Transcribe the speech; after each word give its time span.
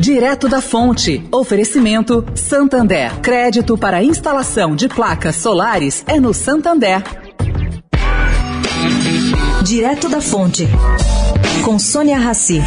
Direto 0.00 0.48
da 0.48 0.62
Fonte. 0.62 1.22
Oferecimento 1.30 2.24
Santander. 2.34 3.20
Crédito 3.20 3.76
para 3.76 4.02
instalação 4.02 4.74
de 4.74 4.88
placas 4.88 5.36
solares 5.36 6.02
é 6.08 6.18
no 6.18 6.32
Santander. 6.32 7.02
Direto 9.62 10.08
da 10.08 10.22
Fonte. 10.22 10.66
Com 11.62 11.78
Sônia 11.78 12.16
Rassi. 12.16 12.62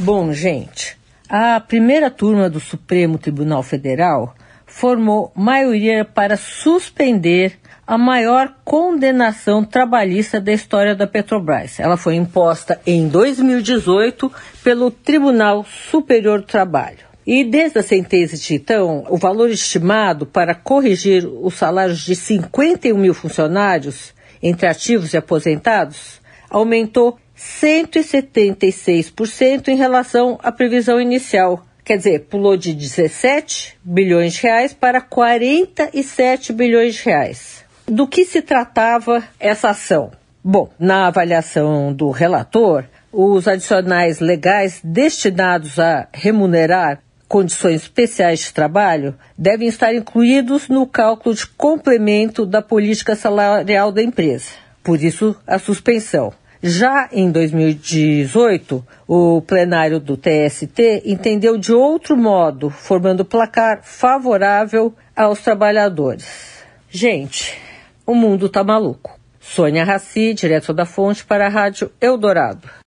Bom, 0.00 0.32
gente, 0.32 0.98
a 1.28 1.60
primeira 1.60 2.10
turma 2.10 2.50
do 2.50 2.58
Supremo 2.58 3.16
Tribunal 3.18 3.62
Federal 3.62 4.34
formou 4.68 5.32
maioria 5.34 6.04
para 6.04 6.36
suspender 6.36 7.58
a 7.86 7.96
maior 7.96 8.54
condenação 8.64 9.64
trabalhista 9.64 10.38
da 10.38 10.52
história 10.52 10.94
da 10.94 11.06
Petrobras. 11.06 11.80
Ela 11.80 11.96
foi 11.96 12.14
imposta 12.14 12.78
em 12.86 13.08
2018 13.08 14.30
pelo 14.62 14.90
Tribunal 14.90 15.64
Superior 15.90 16.40
do 16.40 16.46
Trabalho. 16.46 17.08
E 17.26 17.44
desde 17.44 17.78
a 17.78 17.82
sentença 17.82 18.36
de 18.36 18.54
então, 18.54 19.04
o 19.08 19.16
valor 19.16 19.48
estimado 19.50 20.26
para 20.26 20.54
corrigir 20.54 21.26
os 21.26 21.54
salários 21.54 22.00
de 22.00 22.14
51 22.14 22.96
mil 22.96 23.14
funcionários, 23.14 24.14
entre 24.42 24.66
ativos 24.66 25.14
e 25.14 25.16
aposentados, 25.16 26.20
aumentou 26.50 27.18
176% 27.36 29.68
em 29.68 29.76
relação 29.76 30.38
à 30.42 30.52
previsão 30.52 31.00
inicial. 31.00 31.64
Quer 31.88 31.96
dizer, 31.96 32.26
pulou 32.26 32.54
de 32.54 32.74
17 32.74 33.78
bilhões 33.82 34.34
de 34.34 34.42
reais 34.42 34.74
para 34.74 35.00
47 35.00 36.52
bilhões 36.52 36.96
de 36.96 37.04
reais. 37.04 37.64
Do 37.86 38.06
que 38.06 38.26
se 38.26 38.42
tratava 38.42 39.24
essa 39.40 39.70
ação? 39.70 40.10
Bom, 40.44 40.68
na 40.78 41.06
avaliação 41.06 41.90
do 41.90 42.10
relator, 42.10 42.84
os 43.10 43.48
adicionais 43.48 44.20
legais 44.20 44.82
destinados 44.84 45.78
a 45.78 46.06
remunerar 46.12 47.00
condições 47.26 47.80
especiais 47.80 48.40
de 48.40 48.52
trabalho 48.52 49.14
devem 49.38 49.66
estar 49.66 49.94
incluídos 49.94 50.68
no 50.68 50.86
cálculo 50.86 51.34
de 51.34 51.46
complemento 51.46 52.44
da 52.44 52.60
política 52.60 53.16
salarial 53.16 53.90
da 53.90 54.02
empresa. 54.02 54.50
Por 54.82 55.02
isso, 55.02 55.34
a 55.46 55.58
suspensão. 55.58 56.34
Já 56.62 57.08
em 57.12 57.30
2018, 57.30 58.84
o 59.06 59.40
plenário 59.42 60.00
do 60.00 60.16
TST 60.16 61.02
entendeu 61.04 61.56
de 61.56 61.72
outro 61.72 62.16
modo, 62.16 62.68
formando 62.68 63.24
placar 63.24 63.80
favorável 63.84 64.92
aos 65.14 65.40
trabalhadores. 65.40 66.64
Gente, 66.90 67.56
o 68.04 68.12
mundo 68.12 68.48
tá 68.48 68.64
maluco. 68.64 69.18
Sônia 69.38 69.84
Raci, 69.84 70.34
direto 70.34 70.74
da 70.74 70.84
Fonte, 70.84 71.24
para 71.24 71.46
a 71.46 71.48
Rádio 71.48 71.92
Eldorado. 72.00 72.68